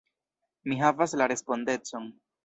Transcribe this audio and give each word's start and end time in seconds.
Mi 0.71 0.77
havas 0.79 1.13
la 1.21 1.27
respondecon! 1.31 2.09